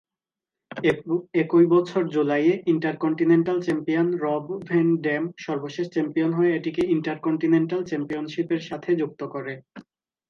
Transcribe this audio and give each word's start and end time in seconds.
একই 1.41 1.65
বছরের 1.73 2.07
জুলাইয়ে 2.07 2.53
intercontinental 2.65 3.57
champion 3.61 4.07
Rob 4.23 4.45
Van 4.67 4.87
Dam 5.01 5.23
সর্বশেষ 5.45 5.87
চ্যাম্পিয়ন 5.89 6.31
হয়ে 6.33 6.51
এটিকে 6.53 6.81
ইন্টারকন্টিনেন্টাল 6.95 7.81
চ্যাম্পিয়নশিপের 7.83 8.61
সাথে 8.69 8.89
যুক্ত 8.95 9.21
করে। 9.33 9.53